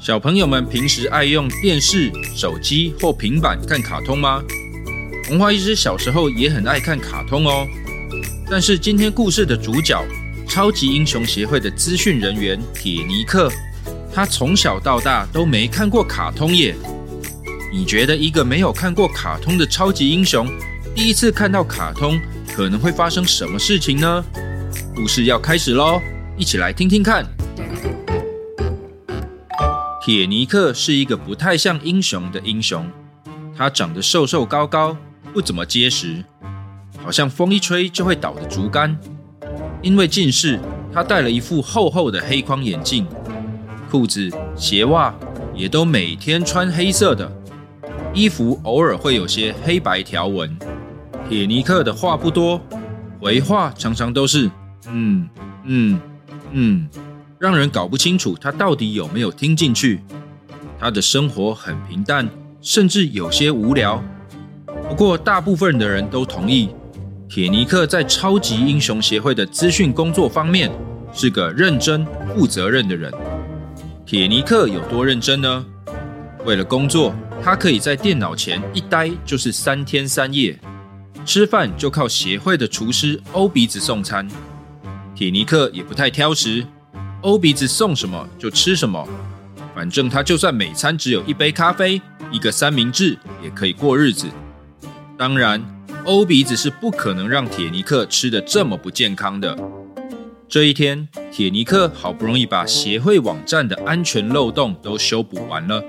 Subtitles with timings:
[0.00, 4.40] 小朋友们平时爱用电视、手机或平板看卡通吗？
[5.26, 7.66] 童话医师小时候也很爱看卡通哦。
[8.48, 10.00] 但是今天故事的主角，
[10.48, 13.50] 超级英雄协会的资讯人员铁尼克，
[14.14, 16.76] 他从小到大都没看过卡通耶。
[17.72, 20.46] 你觉得一个没有看过卡通的超级英雄，
[20.94, 22.20] 第一次看到卡通，
[22.54, 24.24] 可能会发生什么事情呢？
[24.94, 26.00] 故事要开始喽，
[26.36, 27.26] 一起来听听看。
[30.08, 32.90] 铁尼克是一个不太像英雄的英雄，
[33.54, 34.96] 他长得瘦瘦高高，
[35.34, 36.24] 不怎么结实，
[37.04, 38.98] 好像风一吹就会倒的竹竿。
[39.82, 40.58] 因为近视，
[40.94, 43.06] 他戴了一副厚厚的黑框眼镜，
[43.90, 45.14] 裤子、鞋袜
[45.54, 47.30] 也都每天穿黑色的，
[48.14, 50.58] 衣服偶尔会有些黑白条纹。
[51.28, 52.58] 铁尼克的话不多，
[53.20, 54.50] 回话常常都是
[54.86, 55.28] 嗯
[55.64, 56.00] 嗯
[56.52, 56.88] 嗯。
[57.38, 60.00] 让人搞不清楚他到底有没有听进去。
[60.78, 62.28] 他的生活很平淡，
[62.60, 64.02] 甚至有些无聊。
[64.88, 66.70] 不过，大部分的人都同意，
[67.28, 70.70] 铁尼克在超级英雄协会的资讯工作方面
[71.12, 73.12] 是个认真、负责任的人。
[74.06, 75.66] 铁尼克有多认真呢？
[76.44, 80.58] 为了工作，他可以在电脑前一待就是三天三夜，
[81.26, 84.26] 吃饭就靠协会的厨师欧鼻子送餐。
[85.14, 86.64] 铁尼克也不太挑食。
[87.22, 89.06] 欧鼻子送什么就吃什么，
[89.74, 94.28] 反正他就算每餐只有一杯咖啡、一个三明治，也可以过日子。
[95.16, 95.60] 当然，
[96.04, 99.58] 欧鼻子是不可能让铁尼克吃的这么不健康的。
[100.48, 105.82] 这一天，铁尼克好不容易把协会网站的安全漏洞都修补完了，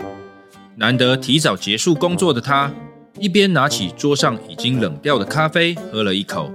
[0.78, 2.72] 难得提早结束工作的他，
[3.20, 6.52] 一边拿起桌上已经冷掉的咖啡喝了一口，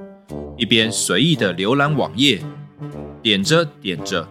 [0.59, 2.43] 一边随意的浏览网页，
[3.23, 4.29] 点着点着。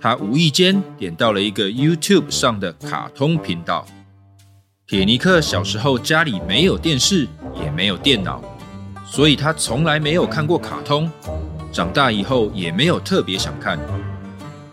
[0.00, 3.84] 他无意间点到了一个 YouTube 上的卡通频道。
[4.86, 7.28] 铁尼克小时候家里没有电视，
[7.62, 8.42] 也没有电脑，
[9.04, 11.10] 所以他从来没有看过卡通。
[11.70, 13.78] 长大以后也没有特别想看。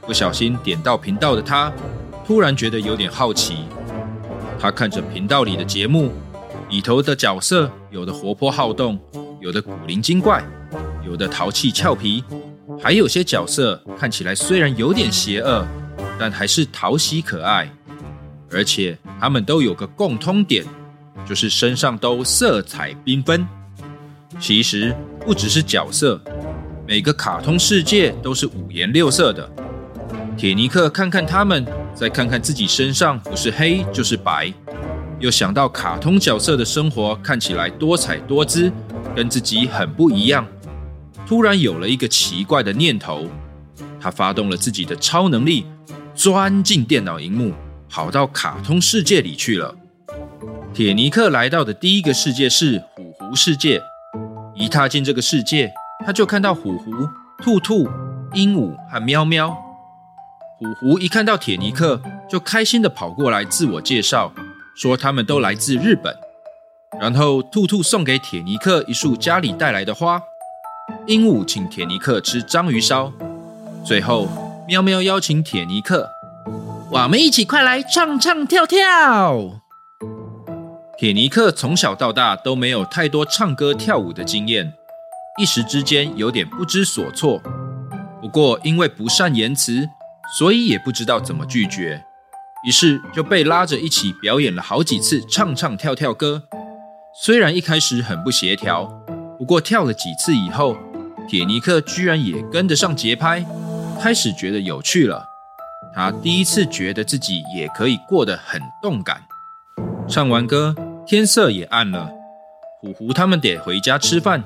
[0.02, 1.72] 不小心点到频道的他，
[2.26, 3.66] 突然觉得有点好奇。
[4.58, 6.12] 他看着频道里的节目，
[6.70, 8.98] 里头的角色有的活泼好动，
[9.42, 10.42] 有的古灵精怪，
[11.06, 12.24] 有的淘气俏皮。
[12.82, 15.66] 还有些角色看起来虽然有点邪恶，
[16.20, 17.72] 但还是讨喜可爱，
[18.52, 20.66] 而且他们都有个共通点，
[21.26, 23.48] 就是身上都色彩缤纷。
[24.40, 24.94] 其实
[25.26, 26.22] 不只是角色，
[26.86, 29.50] 每个卡通世界都是五颜六色的。
[30.38, 34.54] 铁尼克看看他们，再看看自己身上，不是黑就是白，
[35.20, 38.72] 又想到卡通角色的生活看起来多彩多姿，
[39.16, 40.46] 跟自己很不一样。
[41.28, 43.28] 突然有了一个奇怪的念头，
[44.00, 45.66] 他发动了自己的超能力，
[46.16, 47.54] 钻进电脑荧幕，
[47.90, 49.76] 跑到卡通世界里去了。
[50.74, 53.82] 铁尼克来到的第一个世界是虎狐世界，
[54.56, 55.70] 一踏进这个世界，
[56.06, 56.92] 他就看到虎狐、
[57.44, 57.90] 兔兔、
[58.34, 59.50] 鹦鹉和喵喵。
[60.58, 64.32] 虎狐一看到铁尼克，就开心的跑过来自我介绍，
[64.78, 66.16] 说他们都来自日本。
[67.02, 70.22] 然后兔兔送给铁尼克一束家里带来的花。
[71.06, 73.12] 鹦鹉请铁尼克吃章鱼烧，
[73.86, 74.28] 最后
[74.68, 76.10] 喵喵邀请铁尼克，
[76.92, 79.62] 我们一起快来唱唱跳跳。
[80.98, 84.74] 铁尼克从小到大都没有太多唱歌跳舞的经验，
[85.40, 87.42] 一时之间有点不知所措。
[88.22, 89.88] 不过因为不善言辞，
[90.38, 92.04] 所以也不知道怎么拒绝，
[92.66, 96.44] 于是就被拉着一起表演了好几次唱唱跳跳歌。
[97.24, 98.97] 虽然一开始很不协调，
[99.38, 100.78] 不过跳了几次以后。
[101.30, 103.46] 铁尼克居然也跟得上节拍，
[104.00, 105.26] 开始觉得有趣了。
[105.94, 109.22] 他第一次觉得自己也可以过得很动感。
[110.08, 110.74] 唱完歌，
[111.06, 112.10] 天色也暗了，
[112.80, 114.42] 虎狐他们得回家吃饭。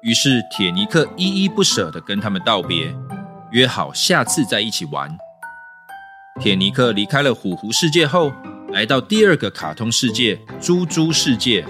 [0.00, 2.94] 于是铁尼克依依不舍地跟他们道别，
[3.50, 5.14] 约好下次再一起玩。
[6.40, 8.32] 铁尼克离开了虎狐世界后，
[8.72, 11.62] 来到第二个卡通世界——猪猪世界。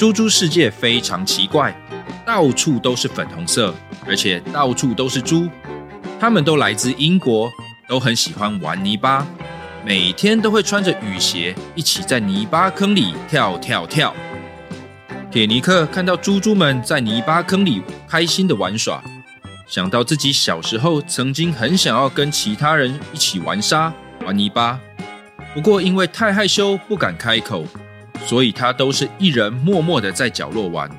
[0.00, 1.76] 猪猪世界非常奇怪。
[2.24, 3.74] 到处都是粉红色，
[4.06, 5.46] 而且到处都是猪。
[6.18, 7.52] 他们都来自英国，
[7.86, 9.26] 都很喜欢玩泥巴。
[9.84, 14.14] 每天都会穿着雨鞋一起在泥巴坑里跳跳跳。
[15.30, 19.04] 铁尼克看到猪猪们在泥巴坑里开心的玩耍，
[19.66, 23.92] 想到自己小时候曾经很想要跟其他人一起玩沙、
[24.24, 24.80] 玩泥巴，
[25.52, 27.66] 不过因为太害羞不敢开口，
[28.26, 30.90] 所以他都是一人默默的在角落玩。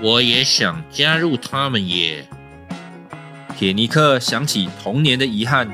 [0.00, 2.26] 我也想加入他们耶！
[3.56, 5.68] 铁尼克想起童年的遗憾，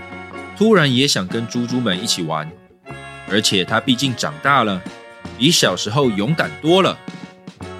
[0.57, 2.51] 突然也想跟猪猪们一起玩，
[3.31, 4.81] 而且他毕竟长大了，
[5.39, 6.99] 比小时候勇敢多了。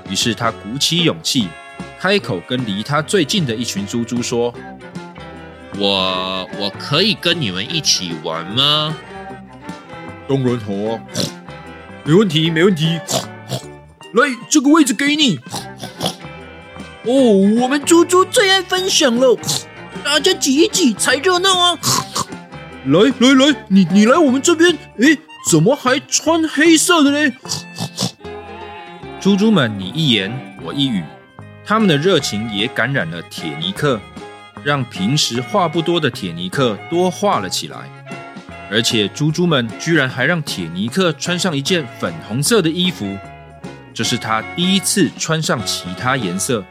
[0.09, 1.49] 于是他鼓起勇气，
[1.99, 4.53] 开口跟离他最近的一群猪猪说
[5.79, 8.97] ：“我我可以跟你们一起玩吗
[10.27, 11.01] ？”“当然好啊，
[12.05, 12.99] 没问题，没问题。
[14.13, 15.39] 来，这个位置给你。
[17.05, 17.13] 哦，
[17.61, 19.39] 我们猪猪最爱分享了，
[20.05, 21.79] 大家挤一挤才热闹啊！
[22.87, 24.77] 来来来，你你来我们这边。
[24.99, 25.19] 诶，
[25.51, 27.33] 怎么还穿黑色的呢？”
[29.21, 31.05] 猪猪们你一言我一语，
[31.65, 34.01] 他们的热情也感染了铁尼克，
[34.65, 38.00] 让平时话不多的铁尼克多话了起来。
[38.71, 43.19] 而且猪猪们居然还让铁尼克穿上一件粉红色的衣服，
[43.93, 46.65] 这是他第一次穿上其他颜色。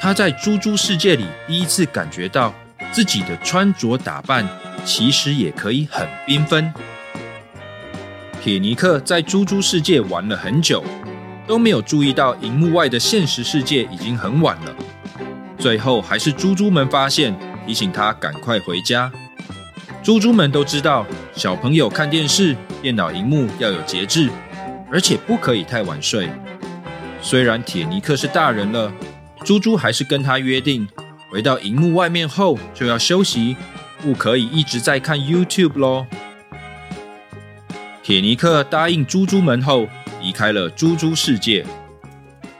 [0.00, 2.52] 他在猪猪世界里第一次感觉到
[2.92, 4.46] 自己的穿着打扮
[4.84, 6.72] 其实也可以很缤纷。
[8.42, 10.84] 铁尼克在猪猪世界玩了很久。
[11.46, 14.74] 都没有注意到荧幕外的现实世界已经很晚了，
[15.56, 17.32] 最后还是猪猪们发现，
[17.64, 19.12] 提醒他赶快回家。
[20.06, 21.04] 猪猪们都知道，
[21.34, 24.30] 小朋友看电视、电脑荧幕要有节制，
[24.88, 26.28] 而且不可以太晚睡。
[27.20, 28.92] 虽然铁尼克是大人了，
[29.44, 30.86] 猪猪还是跟他约定，
[31.28, 33.56] 回到荧幕外面后就要休息，
[34.00, 36.06] 不可以一直在看 YouTube 咯。
[38.04, 39.88] 铁尼克答应猪猪们后。
[40.22, 41.64] 离开了猪猪世界，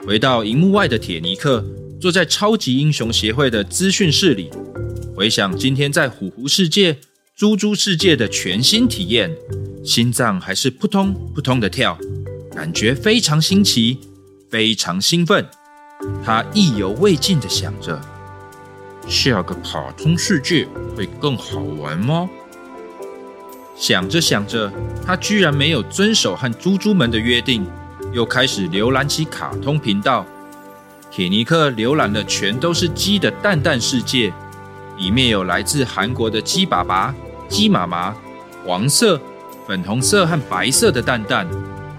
[0.05, 1.65] 回到荧幕外的铁尼克
[1.99, 4.49] 坐在超级英雄协会的资讯室里，
[5.13, 6.95] 回想今天在虎狐世界、
[7.37, 9.31] 猪猪世界的全新体验，
[9.85, 11.95] 心脏还是扑通扑通的跳，
[12.51, 13.99] 感觉非常新奇，
[14.49, 15.47] 非常兴奋。
[16.25, 18.01] 他意犹未尽的想着，
[19.07, 22.27] 下个卡通世界会更好玩吗？
[23.75, 24.73] 想着想着，
[25.05, 27.63] 他居然没有遵守和猪猪们的约定，
[28.13, 30.25] 又开始浏览起卡通频道。
[31.11, 34.33] 铁尼克浏览的全都是鸡的蛋蛋世界，
[34.97, 37.13] 里面有来自韩国的鸡爸爸、
[37.49, 38.15] 鸡妈妈，
[38.65, 39.19] 黄色、
[39.67, 41.47] 粉红色和白色的蛋蛋，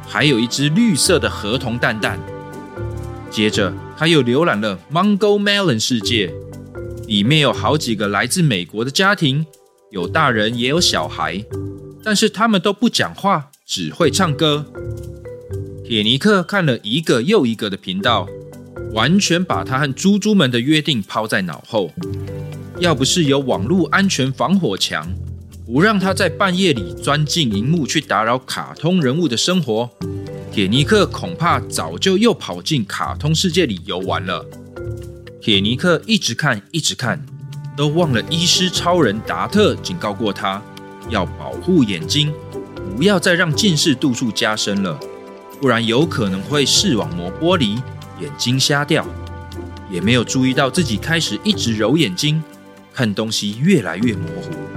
[0.06, 2.18] 还有一只绿色的河童蛋蛋。
[3.30, 6.32] 接着，他又浏览了 Mango Melon 世界，
[7.06, 9.44] 里面有好几个来自美国的家庭，
[9.90, 11.44] 有大人也有小孩。
[12.04, 14.64] 但是他们都不讲话，只会唱歌。
[15.84, 18.26] 铁尼克看了一个又一个的频道，
[18.92, 21.90] 完全把他和猪猪们的约定抛在脑后。
[22.78, 25.06] 要不是有网络安全防火墙，
[25.70, 29.90] 不让他在半夜里钻进荧幕去打扰卡通人物的生活，
[30.50, 34.42] 铁尼克恐怕早就又跑进卡通世界里游玩了。
[35.42, 37.22] 铁尼克一直看，一直看，
[37.76, 40.62] 都忘了医师超人达特警告过他。
[41.10, 42.32] 要保护眼睛，
[42.96, 44.98] 不要再让近视度数加深了，
[45.60, 47.74] 不然有可能会视网膜剥离，
[48.22, 49.06] 眼睛瞎掉。
[49.90, 52.42] 也没有注意到自己开始一直揉眼睛，
[52.94, 54.67] 看东西越来越模糊。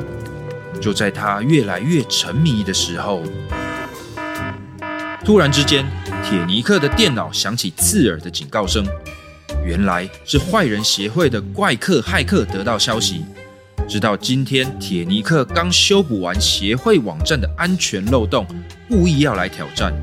[0.81, 3.21] 就在他越来越沉迷的时候，
[5.23, 5.85] 突然之间，
[6.23, 8.83] 铁尼克的电脑响起刺耳的警告声，
[9.63, 13.23] 原来是坏人协会的怪客骇客得到消息。
[13.87, 18.47] 直到今天，铁尼克刚修补完协会网站的安全漏洞，
[18.89, 19.93] 故意要来挑战。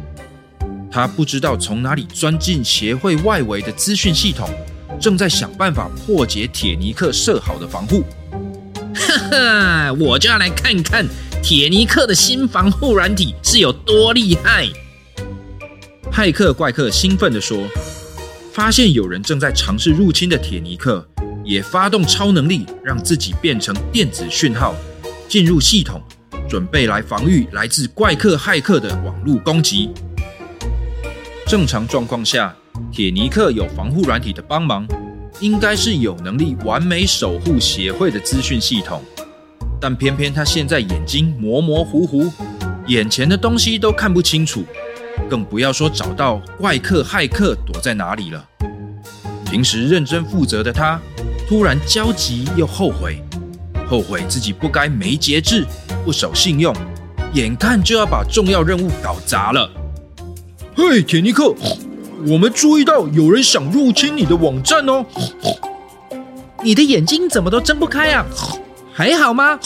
[0.90, 4.48] 他不知道从哪里钻进协会外围的资讯系统，
[5.00, 8.04] 正在想办法破解铁尼克设好的防护。
[8.94, 11.06] 哈哈，我就要来看看
[11.42, 14.68] 铁尼克的新防护软体是有多厉害！
[16.12, 17.66] 骇客怪客兴奋地说
[18.52, 21.06] ：“发现有人正在尝试入侵的铁尼克。”
[21.44, 24.74] 也发动超能力，让自己变成电子讯号，
[25.26, 26.02] 进入系统，
[26.46, 29.88] 准备来防御来自怪客骇客的网络攻击。
[31.46, 32.54] 正常状况下，
[32.92, 34.86] 铁尼克有防护软体的帮忙，
[35.40, 39.02] 应该是有能力完美守护协会的资讯系统。
[39.80, 42.32] 但偏偏他现在眼睛模模糊糊，
[42.86, 44.64] 眼前的东西都看不清楚，
[45.28, 48.44] 更不要说找到怪客骇客躲在哪里了。
[49.50, 51.00] 平时认真负责的他。
[51.48, 53.22] 突然焦急又后悔，
[53.88, 55.64] 后悔自己不该没节制、
[56.04, 56.76] 不守信用，
[57.32, 59.70] 眼看就要把重要任务搞砸了。
[60.76, 61.54] 嘿，铁尼克，
[62.26, 65.04] 我们注意到有人想入侵你的网站哦。
[66.62, 68.26] 你的眼睛怎么都睁不开啊？
[68.92, 69.58] 还好吗？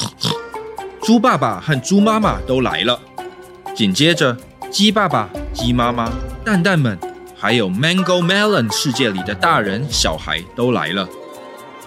[1.02, 3.00] 猪爸爸和猪妈妈都来了，
[3.75, 4.37] 紧接着
[4.71, 6.12] 鸡爸爸、鸡妈妈、
[6.44, 6.99] 蛋蛋们，
[7.37, 11.09] 还有 Mango Melon 世界里的大人小孩都来了。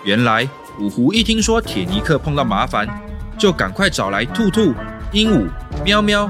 [0.03, 0.47] 原来
[0.79, 2.87] 五湖一听说铁尼克碰到麻烦，
[3.37, 4.73] 就赶快找来兔兔、
[5.13, 5.47] 鹦鹉、
[5.85, 6.29] 喵喵，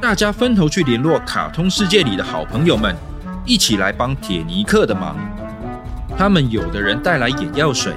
[0.00, 2.96] 大家分头去联络卡通世界里的好朋友们，
[3.44, 5.16] 一起来帮铁尼克的忙。
[6.16, 7.92] 他们有的人带来眼药水。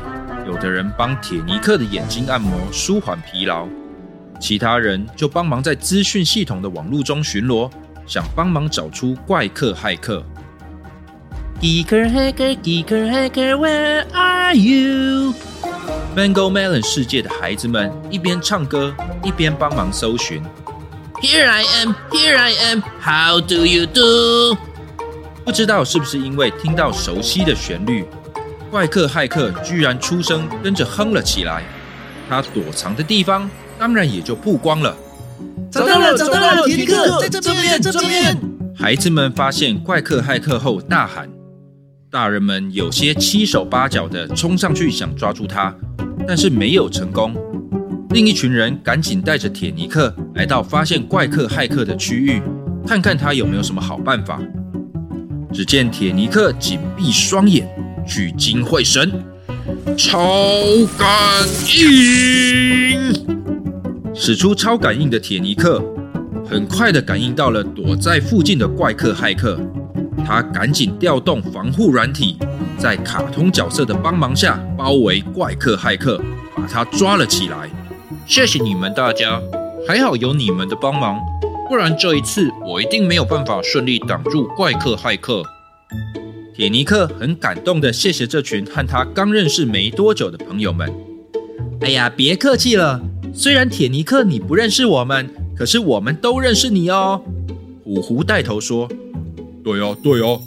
[0.47, 3.67] 有的人帮铁尼克的眼睛按摩，舒缓疲劳；
[4.39, 7.67] 其他人就帮忙在资讯系统的网络中巡逻，
[8.05, 10.23] 想帮忙找出怪客骇客。
[11.59, 15.33] Geeker hacker, geeker hacker, where are you?
[16.15, 20.43] Mango Melon 世界的孩子们一边唱歌，一边帮忙搜寻。
[21.23, 24.55] Here I am, here I am, how do you do?
[25.45, 28.03] 不知道是不是因为听到熟悉的旋律。
[28.71, 31.63] 怪客骇客居然出声跟着哼了起来，
[32.27, 33.47] 他躲藏的地方
[33.77, 34.97] 当然也就曝光了。
[35.71, 38.35] 找到了，找到了，铁尼克在这边，这边！
[38.75, 41.29] 孩子们发现怪客骇客后大喊，
[42.09, 45.73] 大人们有些七手八脚的冲上去想抓住他，
[46.27, 47.33] 但是没有成功。
[48.09, 52.41] 另一群人赶紧带着铁尼克来到发现怪客骇客的区域，
[52.87, 54.41] 看看他有没有什么好办法。
[55.55, 57.65] 只见铁尼克紧闭双眼。
[58.05, 59.09] 聚精会神，
[59.97, 60.45] 超
[60.95, 61.09] 感
[61.75, 63.11] 应！
[64.13, 65.83] 使出超感应的铁尼克，
[66.47, 69.57] 很快的感应到了躲在附近的怪客骇客。
[70.23, 72.37] 他赶紧调动防护软体，
[72.77, 76.21] 在卡通角色的帮忙下包围怪客骇客，
[76.55, 77.69] 把他抓了起来。
[78.27, 79.41] 谢谢你们大家，
[79.87, 81.17] 还好有你们的帮忙，
[81.67, 85.43] 不然这一次我一定没有办法顺利挡住怪客骇客。
[86.55, 90.91] 铁尼克很感动的谢谢这群和他刚认识没多久的朋友们。
[91.81, 93.01] 哎呀，别客气了，
[93.33, 97.21] 虽然铁尼克你不认识我们，可是我们都认识你哦。
[97.83, 98.87] 五湖带头说
[99.63, 100.39] ：“对哦，对哦，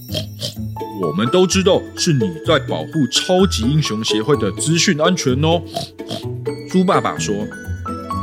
[1.02, 5.60] 我们都知道是你在保护超级英雄协会的资讯安全哦。”
[6.70, 7.34] 猪爸爸说：“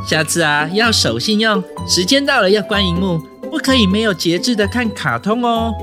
[0.07, 3.17] 下次啊，要守信用，时间到了要关荧幕，
[3.49, 5.73] 不可以没有节制的看卡通哦。”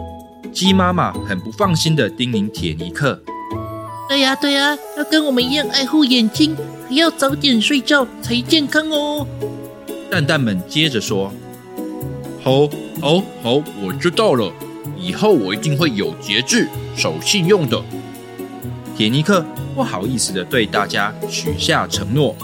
[0.53, 3.21] 鸡妈妈很不放心的叮咛铁尼克
[4.09, 6.57] ：“对呀，对呀，要跟我们一样爱护眼睛，
[6.89, 9.27] 还要早点睡觉才健康哦。”
[10.09, 11.33] 蛋蛋们接着说
[12.45, 12.69] ：“好，
[13.01, 14.53] 好，好，我知道了，
[14.97, 17.83] 以后我一定会有节制、守信用的。”
[18.97, 22.37] 铁尼克不好意思的对大家许下承诺。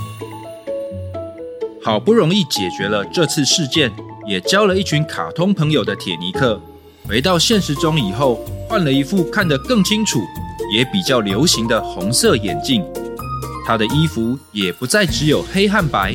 [1.88, 3.90] 好不容易解决了这次事件，
[4.26, 6.60] 也交了一群卡通朋友的铁尼克。
[7.06, 10.20] 回到现实中以后，换了一副看得更清楚、
[10.70, 12.84] 也比较流行的红色眼镜。
[13.66, 16.14] 他的衣服也不再只有黑和白，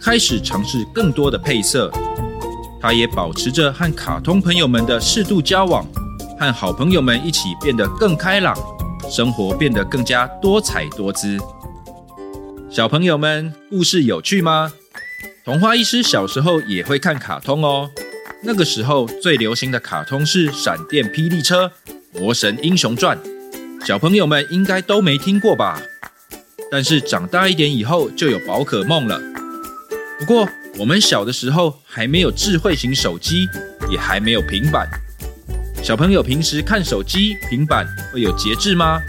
[0.00, 1.92] 开始尝试更多的配色。
[2.80, 5.86] 他也保持着和卡通朋友们的适度交往，
[6.38, 8.56] 和好朋友们一起变得更开朗，
[9.10, 11.36] 生活变得更加多彩多姿。
[12.70, 14.72] 小朋友们，故事有趣吗？
[15.50, 17.90] 童话医师小时候也会看卡通哦。
[18.44, 21.66] 那个时候最流行的卡通是《闪电霹雳车》
[22.20, 23.18] 《魔神英雄传》，
[23.84, 25.82] 小朋友们应该都没听过吧？
[26.70, 29.20] 但是长大一点以后就有宝可梦了。
[30.20, 33.48] 不过我们小的时候还没有智慧型手机，
[33.90, 34.88] 也还没有平板。
[35.82, 39.00] 小朋友平时看手机、平板会有节制吗？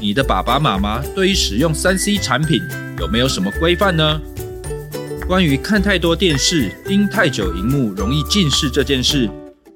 [0.00, 2.60] 你的爸爸妈妈对于使用三 C 产品
[2.98, 4.20] 有没有什么规范呢？
[5.28, 9.28] 关于看太多电视、盯太久荧幕容易近视这件事，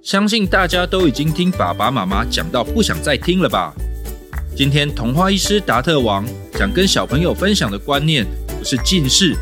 [0.02, 3.71] 相信大家都已经听爸爸妈妈讲到不想再听了吧？
[4.56, 8.26] 今天童话医师达特王想跟小朋友分享的观念，
[8.59, 9.37] 不是近视，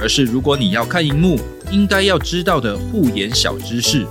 [0.00, 1.38] 而是如果你要看荧幕，
[1.70, 4.04] 应该要知道的护眼小知识。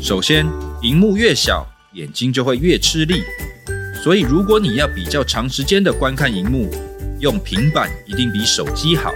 [0.00, 0.44] 首先，
[0.82, 3.22] 荧幕越小，眼睛就会越吃力，
[4.02, 6.68] 所以如果你要比较长时间的观看荧幕，
[7.20, 9.12] 用平板一定比手机好。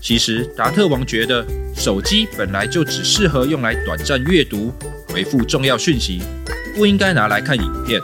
[0.00, 4.72] 其实达特王觉得，手机本来就只适合用来短暂阅读、
[5.08, 6.22] 回复重要讯息，
[6.74, 8.00] 不应该拿来看影片。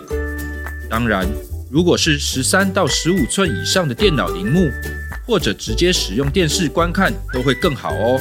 [0.90, 1.26] 当然，
[1.70, 4.70] 如果是十三到十五寸以上的电脑荧幕，
[5.26, 8.20] 或者直接使用电视观看，都会更好哦。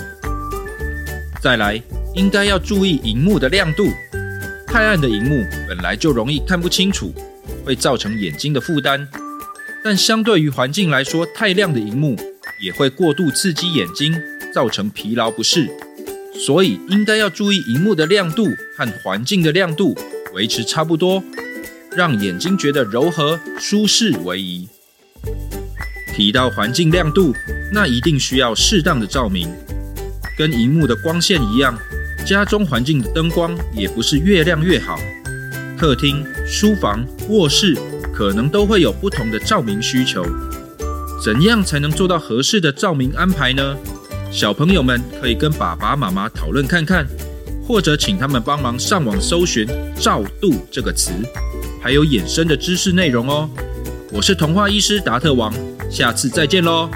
[1.41, 1.79] 再来，
[2.15, 3.89] 应该要注意荧幕的亮度，
[4.65, 7.13] 太暗的荧幕本来就容易看不清楚，
[7.65, 9.07] 会造成眼睛的负担。
[9.83, 12.15] 但相对于环境来说，太亮的荧幕。
[12.59, 14.15] 也会过度刺激眼睛，
[14.53, 15.69] 造成疲劳不适，
[16.45, 18.47] 所以应该要注意荧幕的亮度
[18.77, 19.97] 和环境的亮度
[20.33, 21.23] 维持差不多，
[21.95, 24.67] 让眼睛觉得柔和舒适为宜。
[26.13, 27.33] 提到环境亮度，
[27.73, 29.49] 那一定需要适当的照明，
[30.37, 31.77] 跟荧幕的光线一样，
[32.25, 34.97] 家中环境的灯光也不是越亮越好。
[35.77, 37.75] 客厅、书房、卧室
[38.13, 40.25] 可能都会有不同的照明需求，
[41.23, 43.75] 怎样才能做到合适的照明安排呢？
[44.31, 47.07] 小朋友们可以跟爸爸妈妈讨论看看，
[47.65, 49.65] 或者请他们帮忙上网搜寻
[49.97, 51.11] “照度”这个词，
[51.81, 53.49] 还有衍生的知识内容哦。
[54.11, 55.53] 我是童话医师达特王，
[55.89, 56.89] 下次再见喽。